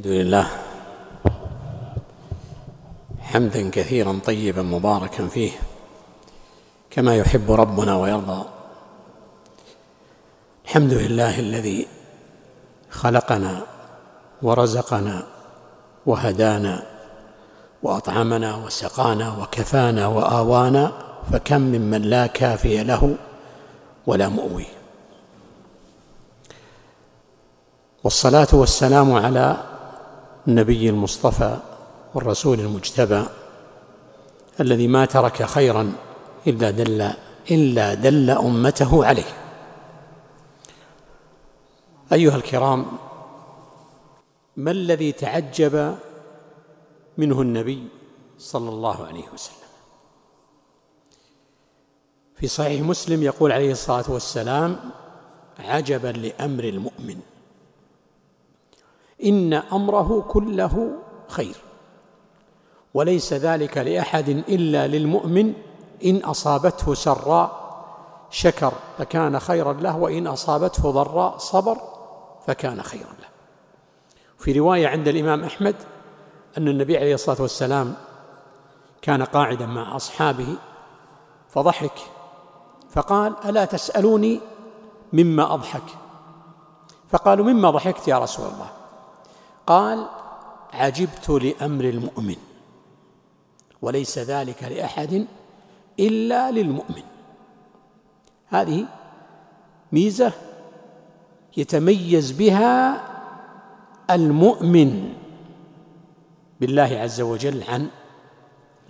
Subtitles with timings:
[0.00, 0.46] الحمد لله.
[3.20, 5.50] حمدا كثيرا طيبا مباركا فيه
[6.90, 8.44] كما يحب ربنا ويرضى.
[10.64, 11.86] الحمد لله الذي
[12.90, 13.66] خلقنا
[14.42, 15.26] ورزقنا
[16.06, 16.82] وهدانا
[17.82, 20.92] وأطعمنا وسقانا وكفانا وآوانا
[21.32, 23.16] فكم ممن لا كافي له
[24.06, 24.66] ولا مؤوي.
[28.04, 29.56] والصلاة والسلام على
[30.48, 31.58] النبي المصطفى
[32.14, 33.24] والرسول المجتبى
[34.60, 35.92] الذي ما ترك خيرا
[36.46, 37.12] إلا دل
[37.50, 39.36] إلا دل أمته عليه.
[42.12, 42.86] أيها الكرام
[44.56, 45.96] ما الذي تعجب
[47.18, 47.88] منه النبي
[48.38, 49.68] صلى الله عليه وسلم؟
[52.36, 54.76] في صحيح مسلم يقول عليه الصلاة والسلام
[55.58, 57.20] عجبا لأمر المؤمن.
[59.24, 60.92] إن أمره كله
[61.28, 61.56] خير.
[62.94, 65.52] وليس ذلك لأحد إلا للمؤمن
[66.04, 67.68] إن أصابته سراء
[68.30, 71.78] شكر فكان خيرا له وإن أصابته ضراء صبر
[72.46, 73.28] فكان خيرا له.
[74.38, 75.76] في رواية عند الإمام أحمد
[76.58, 77.94] أن النبي عليه الصلاة والسلام
[79.02, 80.56] كان قاعدا مع أصحابه
[81.48, 81.98] فضحك
[82.90, 84.40] فقال ألا تسألوني
[85.12, 85.82] مما أضحك؟
[87.08, 88.77] فقالوا مما ضحكت يا رسول الله.
[89.68, 90.08] قال
[90.72, 92.36] عجبت لأمر المؤمن
[93.82, 95.26] وليس ذلك لأحد
[96.00, 97.02] إلا للمؤمن.
[98.46, 98.86] هذه
[99.92, 100.32] ميزة
[101.56, 103.04] يتميز بها
[104.10, 105.14] المؤمن
[106.60, 107.88] بالله عز وجل عن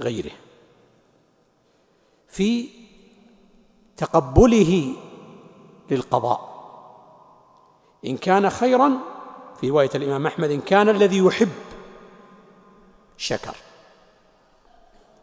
[0.00, 0.32] غيره.
[2.28, 2.68] في
[3.96, 4.94] تقبله
[5.90, 6.40] للقضاء
[8.06, 9.17] إن كان خيرا
[9.60, 11.52] في رواية الإمام أحمد إن كان الذي يحب
[13.16, 13.56] شكر.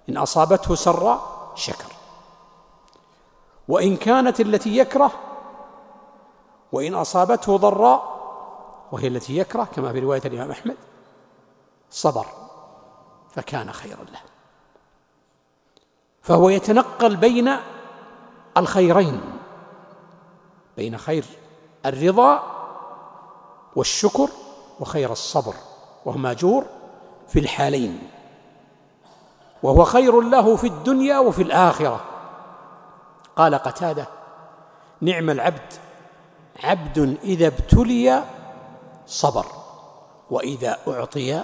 [0.10, 1.92] إن أصابته سراء شكر.
[3.68, 5.12] وإن كانت التي يكره
[6.72, 8.16] وإن أصابته ضراء
[8.92, 10.78] وهي التي يكره كما في رواية الإمام أحمد
[11.90, 12.26] صبر
[13.30, 14.22] فكان خيرا له.
[16.22, 17.56] فهو يتنقل بين
[18.58, 19.22] الخيرين
[20.78, 21.26] بين خير
[21.86, 22.44] الرضا
[23.76, 24.30] والشكر
[24.80, 25.54] وخير الصبر
[26.06, 26.66] وهو ماجور
[27.28, 28.10] في الحالين.
[29.64, 32.00] وهو خير له في الدنيا وفي الآخرة.
[33.36, 34.08] قال قتادة
[35.02, 35.74] نعم العبد
[36.64, 38.24] عبد إذا ابتلي
[39.08, 39.46] صبر
[40.32, 41.42] وإذا أعطي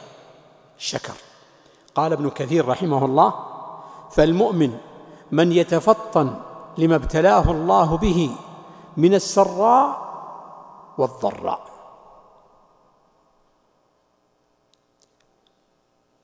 [0.77, 1.13] شكر.
[1.95, 3.33] قال ابن كثير رحمه الله
[4.11, 4.77] فالمؤمن
[5.31, 6.35] من يتفطن
[6.77, 8.35] لما ابتلاه الله به
[8.97, 10.01] من السراء
[10.97, 11.70] والضراء.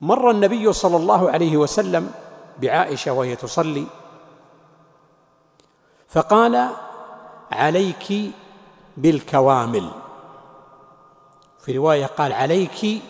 [0.00, 2.12] مر النبي صلى الله عليه وسلم
[2.58, 3.86] بعائشة وهي تصلي
[6.08, 6.68] فقال
[7.52, 8.32] عليك
[8.96, 9.90] بالكوامل.
[11.60, 13.02] في رواية قال عليك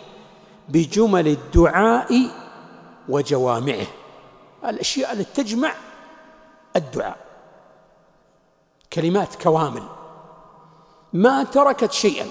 [0.69, 2.29] بجمل الدعاء
[3.09, 3.87] وجوامعه.
[4.65, 5.73] الأشياء التي تجمع
[6.75, 7.17] الدعاء.
[8.93, 9.83] كلمات كوامل.
[11.13, 12.27] ما تركت شيئا.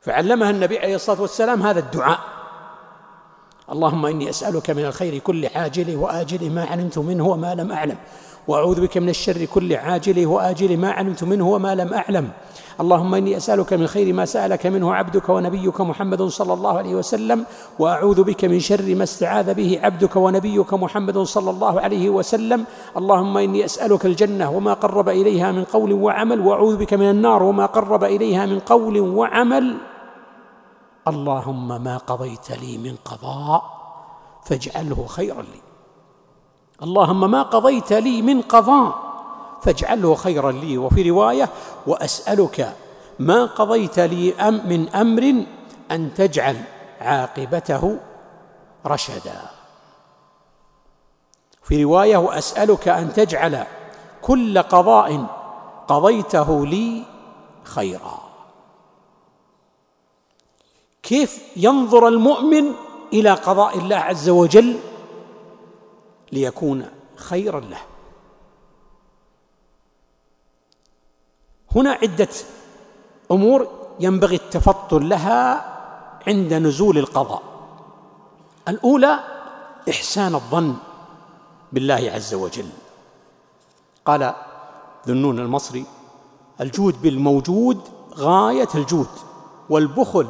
[0.00, 2.18] فعلمها النبي عليه الصلاة والسلام هذا الدعاء.
[3.72, 7.96] اللهم إني أسألك من الخير كل عاجله واجله ما علمت منه وما لم أعلم.
[8.50, 12.28] وأعوذ بك من الشر كل عاجله وآجله ما علمت منه وما لم أعلم.
[12.80, 17.46] اللهم إني أسألك من خير ما سألك منه عبدك ونبيك محمد صلى الله عليه وسلم
[17.78, 22.64] وأعوذ بك من شر ما استعاذ به عبدك ونبيك محمد صلى الله عليه وسلم.
[22.96, 27.66] اللهم إني أسألك الجنة وما قرب إليها من قول وعمل وأعوذ بك من النار وما
[27.66, 29.76] قرب إليها من قول وعمل.
[31.08, 33.62] اللهم ما قضيت لي من قضاء
[34.44, 35.69] فاجعله خيرا لي.
[36.82, 39.10] اللهم ما قضيت لي من قضاء
[39.62, 40.78] فاجعله خيرا لي.
[40.78, 41.48] وفي رواية
[41.86, 42.76] وأسألك
[43.18, 45.44] ما قضيت لي من أمر
[45.90, 46.56] أن تجعل
[47.00, 47.98] عاقبته
[48.86, 49.40] رشدا.
[51.62, 53.66] في رواية وأسألك أن تجعل
[54.22, 55.26] كل قضاء
[55.88, 57.04] قضيته لي
[57.64, 58.18] خيرا.
[61.02, 62.72] كيف ينظر المؤمن
[63.12, 64.78] إلى قضاء الله عز وجل؟
[66.32, 66.86] ليكون
[67.16, 67.80] خيرا له.
[71.76, 72.28] هنا عدة
[73.30, 73.68] أمور
[74.00, 75.66] ينبغي التفطن لها
[76.26, 77.42] عند نزول القضاء.
[78.68, 79.20] الأولى
[79.90, 80.74] إحسان الظن
[81.72, 82.68] بالله عز وجل.
[84.04, 84.34] قال
[85.06, 85.84] ذنون المصري
[86.60, 87.80] الجود بالموجود
[88.14, 89.08] غاية الجود
[89.70, 90.28] والبخل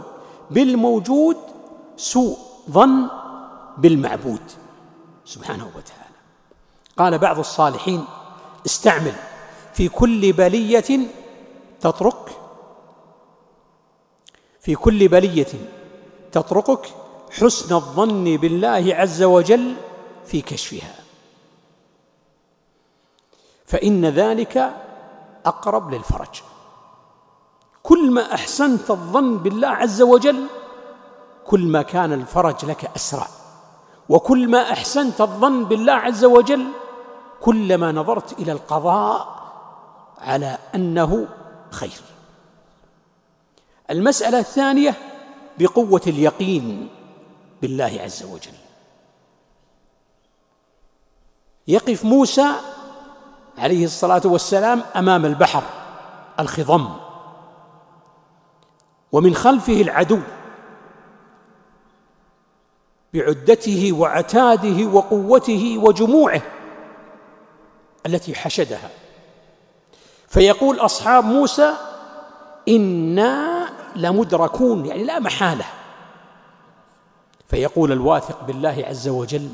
[0.50, 1.36] بالموجود
[1.96, 2.38] سوء
[2.70, 3.08] ظن
[3.78, 4.42] بالمعبود.
[5.30, 6.16] سبحانه وتعالى.
[6.96, 8.04] قال بعض الصالحين
[8.66, 9.12] استعمل
[9.74, 11.08] في كل بلية
[11.80, 12.30] تطرق
[14.60, 15.52] في كل بلية
[16.32, 16.94] تطرقك
[17.30, 19.76] حسن الظن بالله عز وجل
[20.26, 20.94] في كشفها.
[23.66, 24.74] فإن ذلك
[25.46, 26.42] أقرب للفرج.
[27.82, 30.46] كل ما أحسنت الظن بالله عز وجل
[31.46, 33.39] كل ما كان الفرج لك أسرع.
[34.10, 36.66] وكل ما أحسنت الظن بالله عز وجل
[37.40, 39.40] كلما نظرت إلى القضاء
[40.18, 41.28] على أنه
[41.70, 42.00] خير.
[43.90, 44.94] المسألة الثانية
[45.58, 46.88] بقوة اليقين
[47.62, 48.52] بالله عز وجل.
[51.68, 52.46] يقف موسى
[53.58, 55.62] عليه الصلاة والسلام أمام البحر
[56.40, 56.88] الخضم
[59.12, 60.20] ومن خلفه العدو
[63.14, 66.42] بعدته وعتاده وقوته وجموعه
[68.06, 68.90] التي حشدها.
[70.28, 71.74] فيقول أصحاب موسى
[72.68, 75.64] إنا لمدركون يعني لا محالة.
[77.46, 79.48] فيقول الواثق بالله عز وجل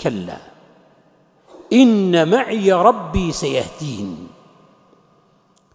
[0.00, 0.36] كلا.
[1.72, 4.28] إن معي ربي سيهدين.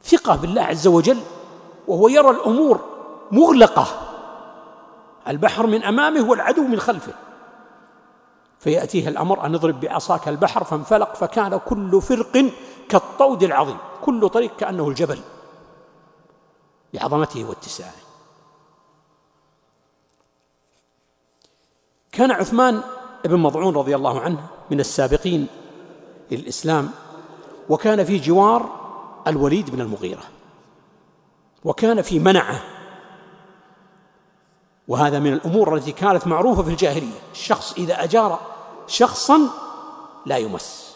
[0.03, 1.19] ثقة بالله عز وجل
[1.88, 2.79] وهو يرى الأمور
[3.31, 4.02] مغلقة.
[5.27, 7.13] البحر من أمامه والعدو من خلفه.
[8.59, 12.45] فيأتيه الأمر أن اضرب بعصاك البحر فانفلق فكان كل فرق
[12.89, 13.77] كالطود العظيم.
[14.01, 15.19] كل طريق كأنه الجبل.
[16.93, 17.93] بعظمته واتساعه.
[22.11, 22.81] كان عثمان
[23.25, 25.47] بن مضعون رضي الله عنه من السابقين
[26.31, 26.91] للإسلام
[27.69, 28.69] وكان في جوار
[29.27, 30.23] الوليد بن المغيرة
[31.63, 32.61] وكان في منعه
[34.88, 37.19] وهذا من الأمور التي كانت معروفة في الجاهلية.
[37.31, 38.39] الشخص إذا أجار
[38.88, 39.39] شخصا
[40.25, 40.95] لا يمس.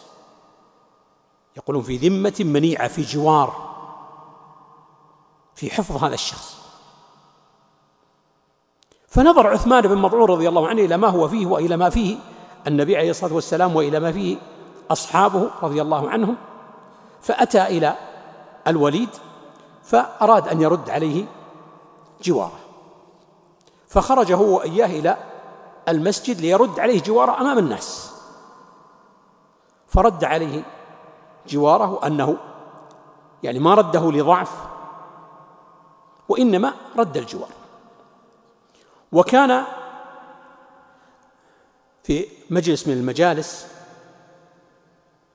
[1.56, 3.68] يقولون في ذمة منيعة في جوار
[5.54, 6.58] في حفظ هذا الشخص.
[9.08, 12.16] فنظر عثمان بن مضعون رضي الله عنه إلى ما هو فيه وإلى ما فيه.
[12.66, 14.36] النبي عليه الصلاة والسلام وإلى ما فيه
[14.90, 16.36] أصحابه رضي الله عنهم.
[17.20, 17.96] فأتى إلى
[18.66, 19.10] الوليد
[19.82, 21.26] فأراد أن يرد عليه
[22.22, 22.67] جواره.
[23.88, 25.16] فخرج هو وإياه إلى
[25.88, 28.14] المسجد ليرد عليه جواره أمام الناس.
[29.86, 30.62] فرد عليه
[31.46, 32.36] جواره أنه
[33.42, 34.52] يعني ما رده لضعف
[36.28, 37.48] وإنما رد الجوار.
[39.12, 39.64] وكان
[42.02, 43.66] في مجلس من المجالس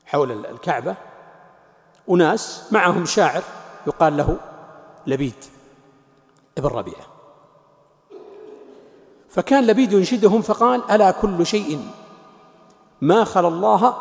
[0.05, 0.95] حول الكعبة
[2.09, 3.43] أناس معهم شاعر
[3.87, 4.37] يقال له
[5.07, 5.45] لبيد
[6.57, 7.12] ابن ربيعة.
[9.33, 11.87] فكان لبيد ينشدهم فقال ألا كل شيء
[13.01, 13.95] ما خلا الله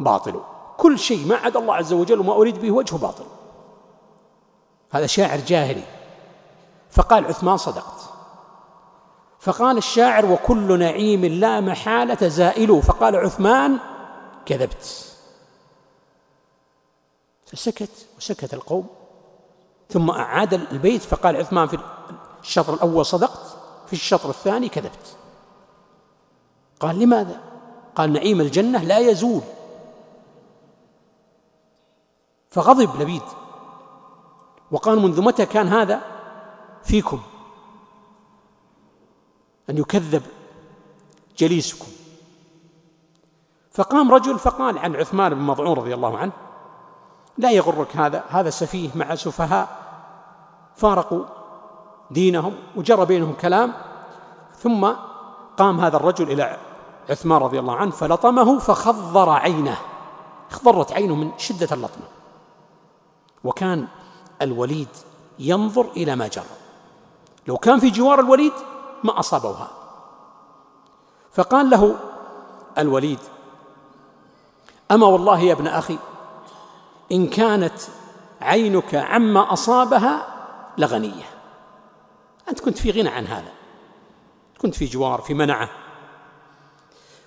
[0.00, 0.40] باطل؟
[0.76, 3.24] كل شيء ما عدا الله عز وجل وما أريد به وجهه باطل.
[4.90, 5.82] هذا شاعر جاهلي.
[6.90, 8.00] فقال عثمان صدقت.
[9.40, 12.82] فقال الشاعر وكل نعيم لا محالة زائل.
[12.82, 13.78] فقال عثمان
[14.46, 15.14] كذبت.
[17.46, 18.86] فسكت وسكت القوم.
[19.90, 21.78] ثم أعاد البيت فقال عثمان في
[22.42, 23.45] الشطر الأول صدقت.
[23.86, 25.16] في الشطر الثاني كذبت.
[26.80, 27.40] قال لماذا؟
[27.94, 29.42] قال نعيم الجنة لا يزول.
[32.50, 33.22] فغضب لبيد.
[34.70, 36.02] وقال منذ متى كان هذا؟
[36.84, 37.20] فيكم.
[39.70, 40.22] أن يكذب
[41.38, 41.86] جليسكم.
[43.76, 46.32] فقام رجل فقال عن عثمان بن مضعون رضي الله عنه
[47.38, 49.68] لا يغرك هذا هذا سفيه مع سفهاء
[50.76, 51.24] فارقوا
[52.10, 53.72] دينهم وجرى بينهم كلام
[54.58, 54.92] ثم
[55.56, 56.58] قام هذا الرجل إلى
[57.10, 59.76] عثمان رضي الله عنه فلطمه فخضر عينه
[60.50, 62.04] اخضرت عينه من شدة اللطمة.
[63.44, 63.88] وكان
[64.42, 64.88] الوليد
[65.38, 66.44] ينظر إلى ما جرى.
[67.46, 68.52] لو كان في جوار الوليد
[69.04, 69.70] ما أصابه هذا
[71.32, 71.96] فقال له
[72.78, 73.18] الوليد
[74.90, 75.98] أما والله يا ابن أخي
[77.12, 77.78] إن كانت
[78.40, 80.26] عينك عما أصابها
[80.78, 81.35] لغنية.
[82.48, 83.52] أنت كنت في غنى عن هذا.
[84.58, 85.68] كنت في جوار في منعة.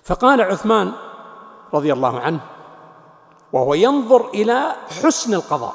[0.02, 0.92] فقال عثمان
[1.74, 2.40] رضي الله عنه
[3.52, 5.74] وهو ينظر إلى حسن القضاء.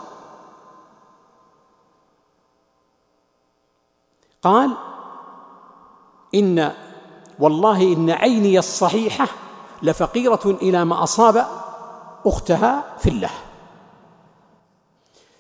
[4.41, 4.77] قال
[6.35, 6.73] إن
[7.39, 9.27] والله إن عيني الصحيحة
[9.81, 11.47] لفقيرة إلى ما أصاب
[12.25, 13.29] أختها في الله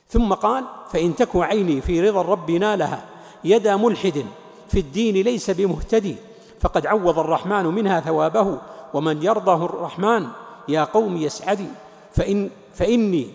[0.09, 3.05] ثم قال فإن تك عيني في رضا الرب نالها
[3.45, 4.25] يد ملحد
[4.67, 6.15] في الدين ليس بمهتدي
[6.59, 8.57] فقد عوض الرحمن منها ثوابه
[8.93, 10.27] ومن يرضه الرحمن
[10.67, 11.67] يا قوم يسعدي.
[12.11, 13.27] فإن فإني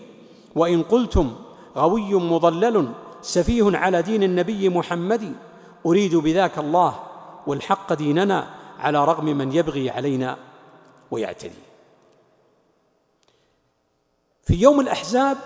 [0.55, 1.35] وإن قلتم
[1.77, 2.91] غوي مضلل
[3.21, 5.33] سفيه على دين النبي محمد
[5.85, 6.99] أريد بذاك الله
[7.47, 8.49] والحق ديننا
[8.79, 10.37] على رغم من يبغي علينا
[11.11, 11.63] ويعتدي.
[14.43, 15.37] في يوم الأحزاب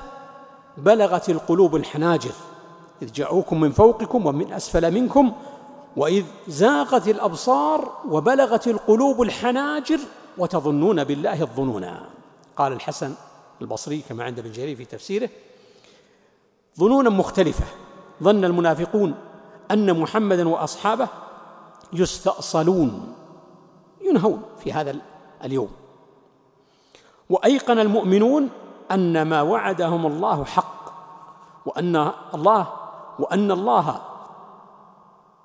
[0.78, 2.32] بلغت القلوب الحناجر
[3.02, 5.32] إذ جاءوكم من فوقكم ومن أسفل منكم
[5.98, 10.00] وإذ زاغت الأبصار وبلغت القلوب الحناجر
[10.38, 12.10] وتظنون بالله الظنونا.
[12.56, 13.14] قال الحسن
[13.62, 15.30] البصري كما عند ابن جرير في تفسيره
[16.80, 17.66] ظنونا مختلفة.
[18.24, 19.16] ظن المنافقون
[19.72, 21.08] أن محمدا وأصحابه
[21.94, 23.14] يستأصلون
[24.02, 24.96] ينهون في هذا
[25.44, 25.70] اليوم.
[27.30, 28.50] وأيقن المؤمنون
[28.92, 30.94] أن ما وعدهم الله حق
[31.66, 32.68] وأن الله
[33.20, 34.02] وأن الله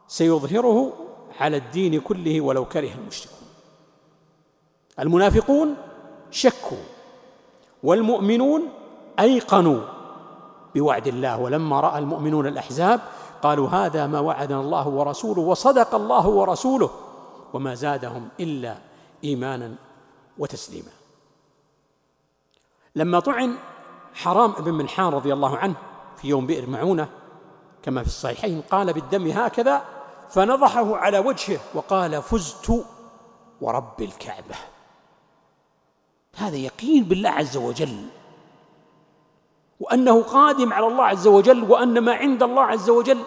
[0.09, 0.93] سيظهره
[1.41, 3.49] على الدين كله ولو كره المشركون.
[4.99, 5.77] المنافقون
[6.31, 6.85] شكوا
[7.83, 8.63] والمؤمنون
[9.21, 9.81] أيقنوا
[10.75, 11.41] بوعد الله.
[11.41, 13.01] ولما رأى المؤمنون الأحزاب
[13.43, 16.91] قالوا هذا ما وعدنا الله ورسوله وصدق الله ورسوله
[17.53, 18.77] وما زادهم إلا
[19.25, 19.75] إيمانا
[20.39, 20.91] وتسليما.
[22.97, 23.57] لما طعن
[24.15, 25.75] حرام بن ملحان رضي الله عنه
[26.17, 27.09] في يوم بئر معونة
[27.83, 29.85] كما في الصحيحين قال بالدم هكذا
[30.31, 32.85] فنضحه على وجهه وقال فزت
[33.61, 34.55] ورب الكعبة.
[36.37, 38.07] هذا يقين بالله عز وجل.
[39.81, 43.23] وأنه قادم على الله عز وجل وأن ما عند الله عز وجل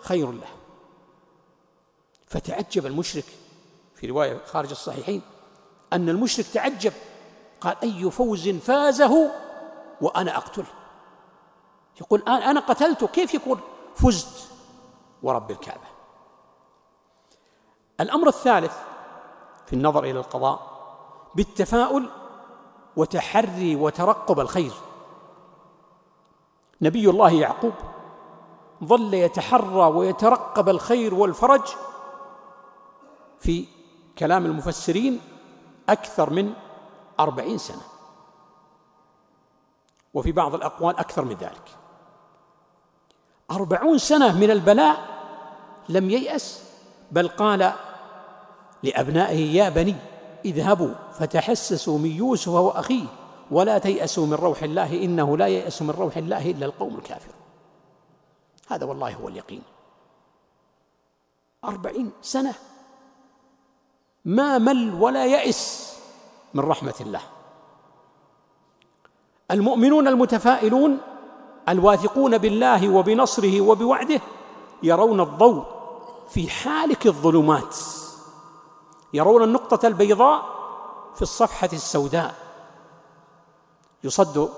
[0.00, 0.48] خير له.
[2.26, 3.24] فتعجب المشرك
[3.94, 5.22] في رواية خارج الصحيحين
[5.92, 6.92] أن المشرك تعجب
[7.60, 9.30] قال أي فوز فازه
[10.00, 10.66] وأنا أقتله.
[12.00, 13.58] يقول أنا قتلته كيف يقول
[13.94, 14.50] فزت
[15.22, 15.86] ورب الكعبة.
[18.00, 18.78] الأمر الثالث
[19.66, 20.76] في النظر إلى القضاء
[21.34, 22.08] بالتفاؤل
[22.96, 24.72] وتحري وترقب الخير.
[26.82, 27.72] نبي الله يعقوب
[28.84, 31.68] ظل يتحرى ويترقب الخير والفرج
[33.40, 33.66] في
[34.18, 35.20] كلام المفسرين
[35.88, 36.54] أكثر من
[37.20, 37.82] أربعين سنة
[40.14, 41.76] وفي بعض الأقوال أكثر من ذلك.
[43.50, 44.96] أربعون سنة من البلاء
[45.88, 46.62] لم ييأس
[47.12, 47.72] بل قال
[48.82, 49.94] لأبنائه يا بني
[50.44, 53.06] اذهبوا فتحسسوا من يوسف واخيه
[53.50, 57.36] ولا تيأسوا من روح الله إنه لا ييأس من روح الله إلا القوم الكافرون.
[58.68, 59.62] هذا والله هو اليقين.
[61.64, 62.54] أربعين سنة
[64.24, 65.92] ما مل ولا يئس
[66.54, 67.20] من رحمة الله.
[69.50, 70.98] المؤمنون المتفائلون
[71.68, 74.20] الواثقون بالله وبنصره وبوعده
[74.82, 75.64] يرون الضوء
[76.28, 77.76] في حالك الظلمات
[79.14, 80.42] يرون النقطة البيضاء
[81.14, 82.34] في الصفحة السوداء.
[84.04, 84.48] يصد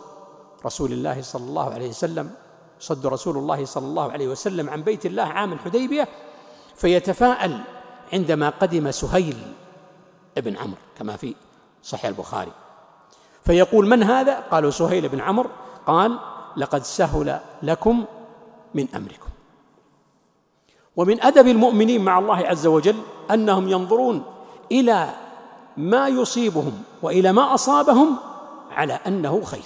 [0.66, 2.34] رسول الله صلى الله عليه وسلم
[2.80, 6.08] يصد رسول الله صلى الله عليه وسلم عن بيت الله عام الحديبية
[6.76, 7.60] فيتفاءل
[8.12, 9.52] عندما قدم سهيل
[10.38, 11.34] ابن عمرو كما في
[11.82, 12.52] صحيح البخاري.
[13.44, 15.50] فيقول من هذا؟ قالوا سهيل بن عمرو.
[15.86, 16.18] قال
[16.58, 18.04] لقد سهل لكم
[18.74, 19.28] من أمركم.
[20.96, 22.96] ومن أدب المؤمنين مع الله عز وجل
[23.30, 24.24] أنهم ينظرون
[24.72, 25.10] إلى
[25.76, 28.16] ما يصيبهم وإلى ما أصابهم
[28.70, 29.64] على أنه خير.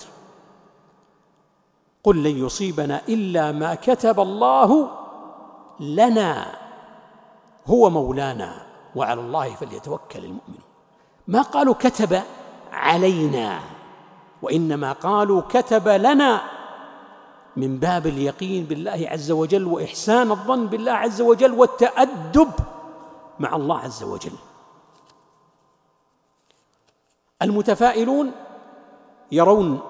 [2.05, 4.91] قل لن يصيبنا إلا ما كتب الله
[5.81, 6.47] لنا
[7.67, 10.69] هو مولانا وعلى الله فليتوكل المؤمنون.
[11.29, 12.23] ما قالوا كتب
[12.73, 13.61] علينا
[14.43, 16.62] وإنما قالوا كتب لنا.
[17.57, 22.51] من باب اليقين بالله عز وجل وإحسان الظن بالله عز وجل والتأدب
[23.39, 24.33] مع الله عز وجل.
[27.43, 28.33] المتفائلون
[29.33, 29.81] يرون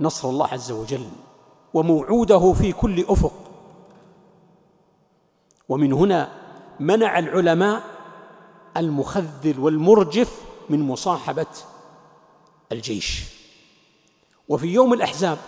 [0.00, 1.08] نصر الله عز وجل
[1.74, 3.32] وموعوده في كل أفق.
[5.68, 6.32] ومن هنا
[6.80, 7.82] منع العلماء
[8.76, 11.46] المخذل والمرجف من مصاحبة
[12.72, 13.24] الجيش.
[14.48, 15.38] وفي يوم الأحزاب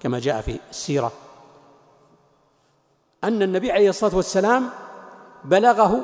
[0.00, 1.12] كما جاء في السيرة.
[3.24, 4.70] أن النبي عليه الصلاة والسلام
[5.44, 6.00] بلغه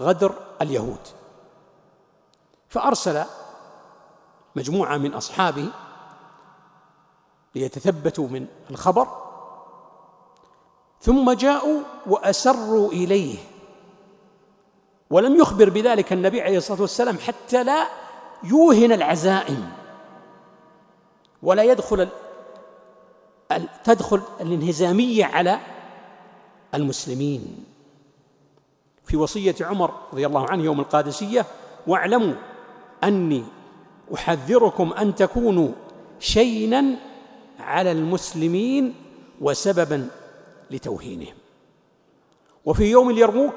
[0.00, 0.98] غدر اليهود
[2.68, 3.24] فأرسل
[4.56, 5.68] مجموعة من أصحابه
[7.54, 9.08] ليتثبتوا من الخبر
[11.00, 13.38] ثم جاءوا وأسروا إليه.
[15.10, 17.86] ولم يخبر بذلك النبي عليه الصلاة والسلام حتى لا
[18.44, 19.72] يوهن العزائم
[21.42, 22.08] ولا يدخل
[23.84, 25.60] تدخل الانهزامية على
[26.74, 27.64] المسلمين.
[29.04, 31.46] في وصية عمر رضي الله عنه يوم القادسية
[31.86, 32.34] واعلموا
[33.04, 33.44] أني
[34.14, 35.68] أحذركم أن تكونوا
[36.20, 36.84] شينا
[37.60, 38.94] على المسلمين
[39.40, 40.08] وسببا
[40.70, 41.34] لتوهينهم.
[42.64, 43.54] وفي يوم اليرموك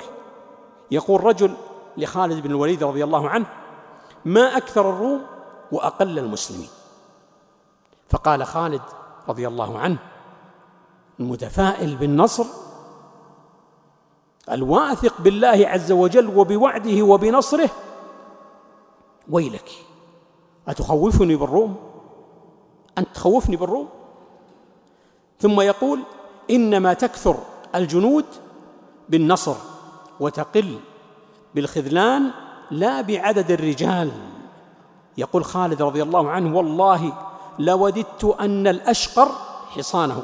[0.91, 1.53] يقول رجل
[1.97, 3.45] لخالد بن الوليد رضي الله عنه
[4.25, 5.21] ما أكثر الروم
[5.71, 6.69] وأقل المسلمين.
[8.09, 8.81] فقال خالد
[9.29, 9.97] رضي الله عنه.
[11.19, 12.45] المتفائل بالنصر
[14.51, 17.69] الواثق بالله عز وجل وبوعده وبنصره.
[19.29, 19.71] ويلك
[20.67, 21.75] أتخوفني بالروم؟
[22.97, 23.89] أنت تخوفني بالروم؟
[25.39, 25.99] ثم يقول
[26.49, 27.37] إنما تكثر
[27.75, 28.25] الجنود
[29.09, 29.55] بالنصر
[30.19, 30.79] وتقل
[31.55, 32.31] بالخذلان
[32.71, 34.11] لا بعدد الرجال.
[35.17, 37.28] يقول خالد رضي الله عنه والله
[37.59, 39.29] لوددت أن الأشقر
[39.69, 40.23] حصانه.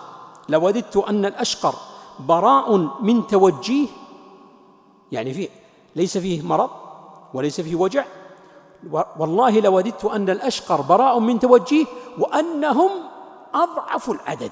[0.50, 1.76] لوددت أن الأشقر
[2.20, 3.88] براء من توجيه
[5.12, 5.50] يعني فيه
[5.96, 6.70] ليس فيه مرض
[7.34, 8.06] وليس فيه وجع.
[8.92, 11.86] والله لوددت أن الأشقر براء من توجيه
[12.20, 12.92] وأنهم
[13.54, 14.52] أضعف العدد.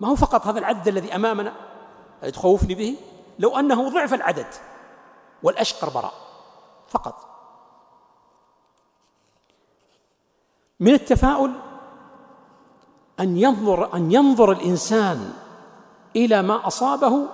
[0.00, 1.52] ما هو فقط هذا العدد الذي أمامنا؟
[2.32, 2.96] تخوفني به؟
[3.38, 4.46] لو أنه ضعف العدد
[5.42, 6.12] والأشقر براء
[6.88, 7.29] فقط.
[10.80, 11.52] من التفاؤل
[13.20, 15.32] أن ينظر أن ينظر الإنسان
[16.16, 17.26] إلى ما أصابه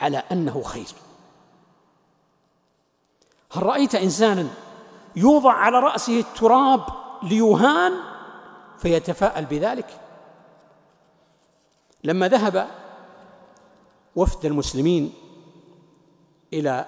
[0.00, 0.86] على أنه خير.
[3.52, 4.48] هل رأيت إنسانا
[5.16, 6.84] يوضع على رأسه التراب
[7.22, 7.92] ليهان
[8.78, 10.00] فيتفاءل بذلك؟
[12.04, 12.68] لما ذهب
[14.16, 15.12] وفد المسلمين
[16.52, 16.86] إلى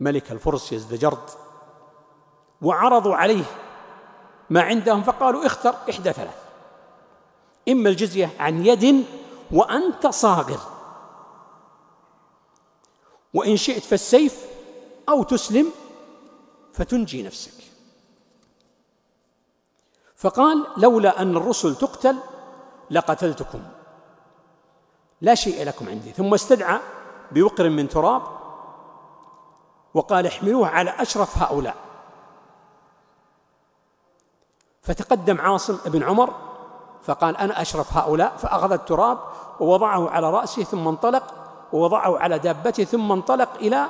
[0.00, 1.30] ملك الفرس يزدجرد
[2.62, 3.44] وعرضوا عليه
[4.50, 6.36] ما عندهم فقالوا اختر إحدى ثلاث.
[7.68, 9.04] إما الجزية عن يد
[9.50, 10.60] وأنت صاغر.
[13.34, 14.46] وإن شئت فالسيف
[15.08, 15.66] أو تسلم
[16.72, 17.64] فتنجي نفسك.
[20.16, 22.16] فقال لولا أن الرسل تقتل
[22.90, 23.62] لقتلتكم.
[25.20, 26.12] لا شيء لكم عندي.
[26.12, 26.80] ثم استدعى
[27.32, 28.22] بوقر من تراب
[29.94, 31.89] وقال احملوه على أشرف هؤلاء.
[34.82, 36.34] فتقدم عاصم بن عمر
[37.02, 39.18] فقال أنا أشرف هؤلاء فأخذ التراب
[39.60, 41.34] ووضعه على رأسه ثم انطلق
[41.72, 43.86] ووضعه على دابته ثم انطلق إلى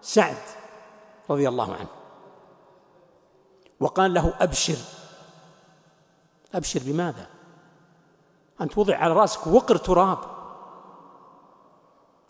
[0.00, 0.36] سعد
[1.30, 1.88] رضي الله عنه.
[3.80, 4.76] وقال له أبشر.
[6.54, 7.26] أبشر بماذا؟
[8.60, 10.18] أنت وضع على رأسك وقر تراب.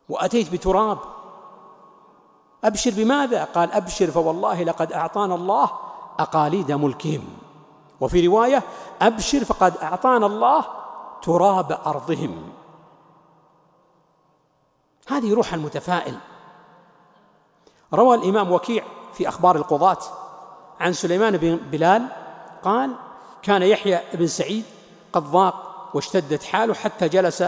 [0.08, 0.98] وأتيت بتراب.
[2.64, 5.70] أبشر بماذا؟ قال أبشر فوالله لقد أعطانا الله
[6.18, 7.49] أقاليد ملكهم.
[8.00, 8.62] وفي رواية
[9.02, 10.64] أبشر فقد أعطانا الله
[11.22, 12.52] تراب أرضهم.
[15.08, 16.18] هذه روح المتفائل.
[17.94, 19.98] روى الإمام وكيع في أخبار القضاة
[20.80, 22.06] عن سليمان بن بلال
[22.62, 22.94] قال
[23.42, 24.64] كان يحيى بن سعيد
[25.12, 27.42] قد ضاق واشتدت حاله حتى جلس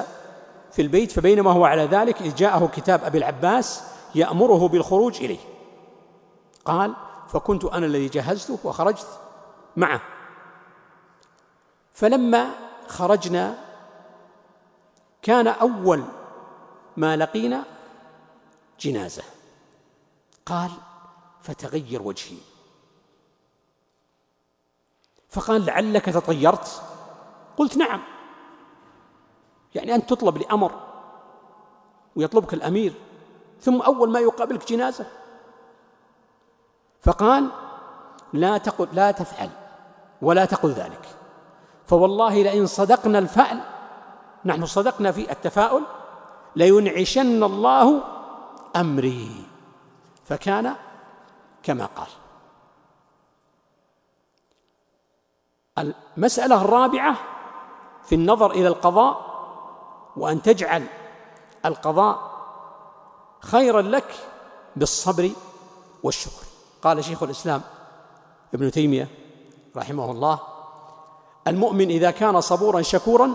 [0.72, 3.82] في البيت فبينما هو على ذلك إذ جاءه كتاب أبي العباس
[4.14, 5.38] يأمره بالخروج إليه.
[6.64, 6.94] قال
[7.28, 9.06] فكنت أنا الذي جهزته وخرجت
[9.76, 10.00] معه.
[11.92, 12.50] فلما
[12.88, 13.58] خرجنا
[15.22, 16.04] كان أول
[16.96, 17.64] ما لقينا
[18.80, 19.22] جنازة.
[20.46, 20.70] قال
[21.42, 22.38] فتغير وجهي.
[25.28, 26.82] فقال لعلك تطيرت؟
[27.56, 28.02] قلت نعم.
[29.74, 30.80] يعني أنت تطلب لأمر
[32.16, 32.94] ويطلبك الأمير
[33.60, 35.06] ثم أول ما يقابلك جنازة.
[37.00, 37.50] فقال
[38.32, 39.50] لا تقل لا تفعل
[40.22, 41.21] ولا تقل ذلك.
[41.86, 43.60] فوالله لئن صدقنا الفعل
[44.44, 45.82] نحن صدقنا في التفاؤل
[46.56, 48.02] لينعشن الله
[48.76, 49.44] أمري.
[50.24, 50.74] فكان
[51.62, 52.08] كما قال.
[55.78, 57.16] المسألة الرابعة
[58.04, 59.32] في النظر إلى القضاء
[60.16, 60.86] وأن تجعل
[61.64, 62.32] القضاء
[63.40, 64.14] خيرا لك
[64.76, 65.30] بالصبر
[66.02, 66.46] والشكر.
[66.82, 67.60] قال شيخ الإسلام
[68.54, 69.08] ابن تيمية
[69.76, 70.51] رحمه الله
[71.48, 73.34] المؤمن إذا كان صبورا شكورا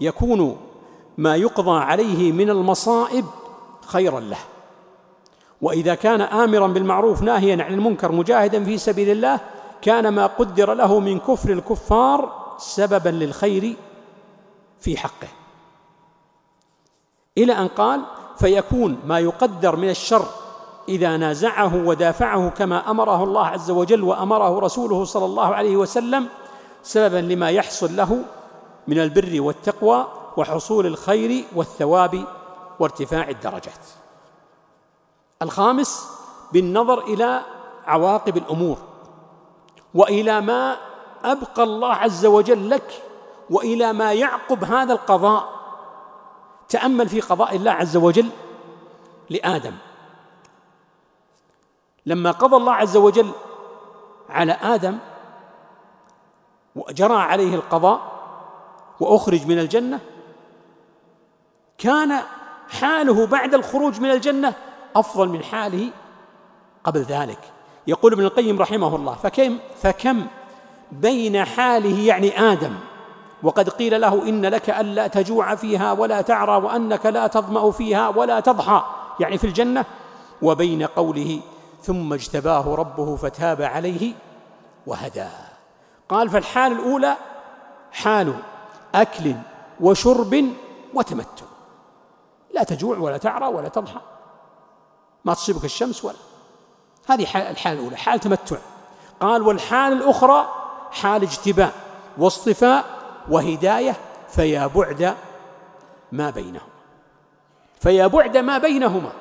[0.00, 0.56] يكون
[1.18, 3.24] ما يقضى عليه من المصائب
[3.86, 4.38] خيرا له.
[5.62, 9.40] وإذا كان آمرا بالمعروف ناهيا عن المنكر مجاهدا في سبيل الله
[9.82, 13.76] كان ما قدر له من كفر الكفار سببا للخير
[14.80, 15.28] في حقه.
[17.38, 18.02] إلى أن قال
[18.38, 20.24] فيكون ما يقدر من الشر
[20.88, 26.28] إذا نازعه ودافعه كما أمره الله عز وجل وأمره رسوله صلى الله عليه وسلم
[26.82, 28.24] سببا لما يحصل له
[28.88, 32.24] من البر والتقوى وحصول الخير والثواب
[32.78, 33.86] وارتفاع الدرجات.
[35.42, 36.08] الخامس
[36.52, 37.40] بالنظر إلى
[37.86, 38.78] عواقب الأمور
[39.94, 40.76] وإلى ما
[41.24, 43.02] أبقى الله عز وجل لك
[43.50, 45.60] وإلى ما يعقب هذا القضاء.
[46.68, 48.28] تأمل في قضاء الله عز وجل
[49.30, 49.74] لآدم.
[52.06, 53.30] لما قضى الله عز وجل
[54.28, 54.98] على آدم
[56.76, 58.00] وجرى عليه القضاء
[59.00, 60.00] وأخرج من الجنة.
[61.78, 62.20] كان
[62.68, 64.54] حاله بعد الخروج من الجنة
[64.96, 65.90] أفضل من حاله
[66.84, 67.38] قبل ذلك.
[67.86, 70.26] يقول ابن القيم رحمه الله فكم فكم
[70.92, 72.74] بين حاله يعني آدم؟
[73.42, 78.40] وقد قيل له إن لك ألا تجوع فيها ولا تعرى وأنك لا تظمأ فيها ولا
[78.40, 78.82] تضحى.
[79.20, 79.84] يعني في الجنة.
[80.42, 81.40] وبين قوله
[81.82, 84.14] ثم اجتباه ربه فتاب عليه
[84.86, 85.49] وهدى.
[86.10, 87.16] قال فالحال الأولى
[87.92, 88.34] حال
[88.94, 89.34] أكل
[89.80, 90.46] وشرب
[90.94, 91.46] وتمتع.
[92.54, 94.00] لا تجوع ولا تعرى ولا تضحى.
[95.24, 96.16] ما تصيبك الشمس ولا.
[97.08, 98.56] هذه الحالة الأولى حال تمتع.
[99.20, 100.54] قال والحال الأخرى
[100.90, 101.72] حال اجتباء.
[102.18, 102.84] واصطفاء
[103.30, 103.96] وهداية
[104.28, 105.14] فيا بعد
[106.12, 106.70] ما بينهما.
[107.80, 109.12] فيا بعد ما بينهما.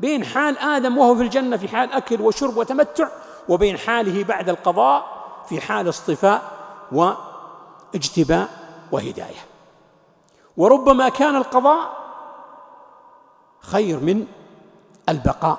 [0.00, 3.08] بين حال آدم وهو في الجنة في حال أكل وشرب وتمتع
[3.48, 6.42] وبين حاله بعد القضاء في حال اصطفاء
[6.92, 8.48] واجتباء
[8.92, 9.46] وهداية.
[10.56, 11.96] وربما كان القضاء
[13.60, 14.26] خير من
[15.08, 15.58] البقاء.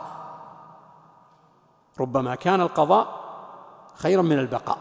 [1.99, 3.23] ربما كان القضاء
[3.95, 4.77] خيرا من البقاء.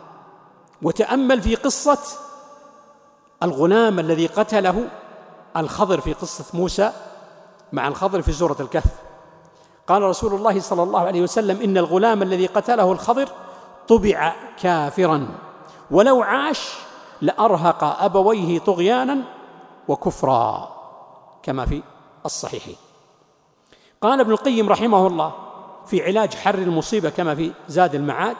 [0.83, 1.99] وتأمل في قصة
[3.43, 4.89] الغلام الذي قتله
[5.57, 6.93] الخضر في قصة موسى
[7.73, 9.03] مع الخضر في سورة الكهف.
[9.87, 13.29] قال رسول الله صلى الله عليه وسلم إن الغلام الذي قتله الخضر
[13.93, 15.29] طبع كافرا.
[15.91, 16.75] ولو عاش
[17.21, 19.19] لأرهق أبويه طغيانا
[19.89, 20.69] وكفرا
[21.43, 21.83] كما في
[22.27, 22.77] الصحيحين.
[24.01, 25.33] قال ابن القيم رحمه الله
[25.87, 28.37] في علاج حر المصيبة كما في زاد المعاد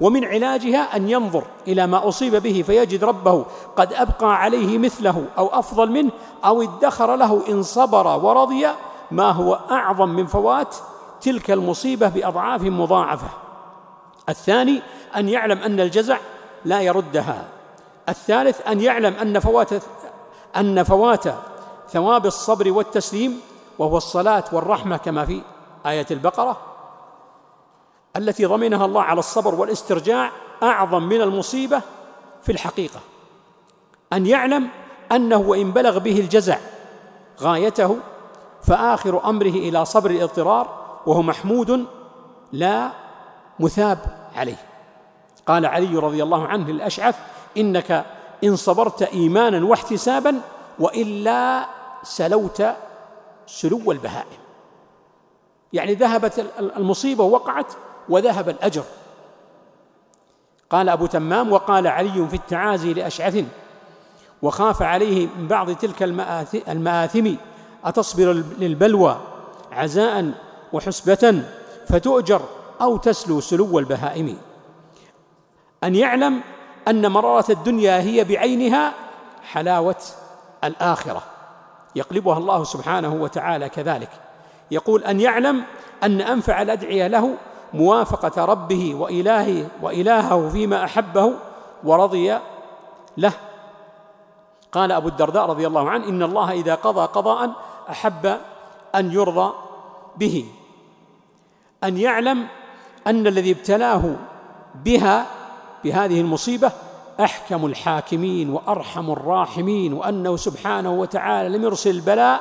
[0.00, 3.44] ومن علاجها أن ينظر إلى ما أصيب به فيجد ربه
[3.76, 6.10] قد أبقى عليه مثله أو أفضل منه
[6.44, 8.66] أو ادخر له إن صبر ورضي
[9.10, 10.76] ما هو أعظم من فوات
[11.20, 13.43] تلك المصيبة بأضعاف مضاعفة.
[14.28, 14.82] الثاني
[15.16, 16.18] أن يعلم أن الجزع
[16.64, 17.48] لا يردها.
[18.08, 19.70] الثالث أن يعلم أن فوات
[20.56, 21.24] أن فوات
[21.88, 23.40] ثواب الصبر والتسليم
[23.78, 25.42] وهو الصلاة والرحمة كما في
[25.86, 26.56] آية البقرة
[28.16, 30.30] التي ضمنها الله على الصبر والاسترجاع
[30.62, 31.80] أعظم من المصيبة
[32.42, 33.00] في الحقيقة.
[34.12, 34.68] أن يعلم
[35.12, 36.58] أنه وإن بلغ به الجزع
[37.40, 37.96] غايته
[38.62, 41.86] فآخر أمره إلى صبر الاضطرار وهو محمود
[42.52, 42.90] لا
[43.60, 43.98] مثاب
[44.34, 44.56] عليه.
[45.46, 47.16] قال علي رضي الله عنه للأشعث
[47.56, 48.04] إنك
[48.44, 50.40] إن صبرت إيمانا واحتسابا
[50.78, 51.66] وإلا
[52.02, 52.62] سلوت
[53.46, 54.38] سلو البهائم.
[55.72, 57.72] يعني ذهبت المصيبة وقعت
[58.08, 58.84] وذهب الأجر.
[60.70, 63.44] قال أبو تمام وقال علي في التعازي لأشعث
[64.42, 66.02] وخاف عليه من بعض تلك
[66.68, 67.34] المآثم
[67.84, 69.20] أتصبر للبلوى
[69.72, 70.32] عزاء
[70.72, 71.42] وحسبة
[71.88, 72.42] فتؤجر
[72.84, 74.38] أو تسلو سلو البهائم.
[75.84, 76.40] أن يعلم
[76.88, 78.92] أن مرارة الدنيا هي بعينها
[79.42, 80.02] حلاوة
[80.64, 81.22] الآخرة.
[81.96, 84.10] يقلبها الله سبحانه وتعالى كذلك.
[84.70, 85.64] يقول أن يعلم
[86.02, 87.34] أن أنفع الأدعية له
[87.74, 91.32] موافقة ربه وإلهه وإلهه فيما أحبه
[91.84, 92.38] ورضي
[93.16, 93.32] له.
[94.72, 97.50] قال أبو الدرداء رضي الله عنه إن الله إذا قضى قضاء
[97.90, 98.38] أحب
[98.94, 99.52] أن يرضى
[100.16, 100.46] به.
[101.84, 102.46] أن يعلم
[103.06, 104.16] أن الذي ابتلاه
[104.84, 105.26] بها
[105.84, 106.72] بهذه المصيبة
[107.20, 112.40] أحكم الحاكمين وأرحم الراحمين وأنه سبحانه وتعالى لم يرسل البلاء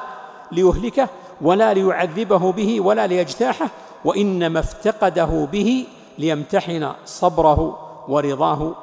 [0.51, 1.09] ليهلكه
[1.41, 3.69] ولا ليعذبه به ولا ليجتاحه
[4.05, 8.75] وإنما افتقده به ليمتحن صبره ورضاه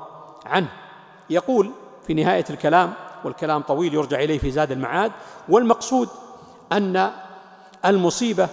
[0.47, 0.69] عنه.
[1.31, 1.71] يقول
[2.07, 2.93] في نهاية الكلام
[3.25, 5.12] والكلام طويل يرجع إليه في زاد المعاد
[5.49, 6.09] والمقصود
[6.73, 7.11] أن
[7.85, 8.49] المصيبة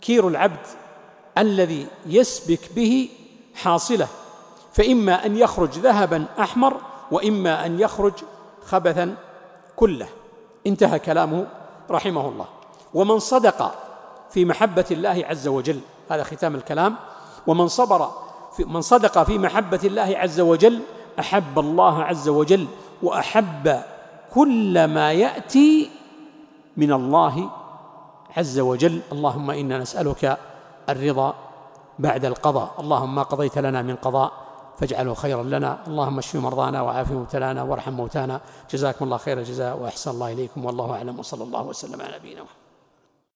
[0.00, 0.66] كير العبد
[1.38, 3.08] الذي يسبك به
[3.54, 4.08] حاصلة
[4.72, 6.76] فإما أن يخرج ذهبا أحمر
[7.10, 8.12] وإما أن يخرج
[8.66, 9.14] خبثا
[9.76, 10.08] كله.
[10.66, 11.46] انتهى كلامه
[11.90, 12.46] رحمه الله.
[12.94, 13.74] ومن صدق
[14.30, 16.96] في محبة الله عز وجل هذا ختام الكلام.
[17.46, 18.10] ومن صبر
[18.56, 20.80] في من صدق في محبة الله عز وجل
[21.18, 22.66] أحب الله عز وجل
[23.02, 23.82] وأحب
[24.34, 25.90] كل ما يأتي
[26.76, 27.50] من الله
[28.36, 29.00] عز وجل.
[29.12, 30.38] اللهم إنا نسألك
[30.88, 31.34] الرضا
[31.98, 32.70] بعد القضاء.
[32.80, 34.32] اللهم ما قضيت لنا من قضاء
[34.78, 35.78] فاجعله خيرا لنا.
[35.86, 38.40] اللهم اشف مرضانا وعاف مبتلانا وارحم موتانا.
[38.70, 41.18] جزاكم الله خير الجزاء وأحسن الله إليكم والله أعلم.
[41.18, 42.67] وصلى الله وسلم على نبينا محمد.